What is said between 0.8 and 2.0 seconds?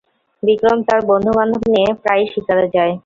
তার বন্ধুবান্ধব নিয়ে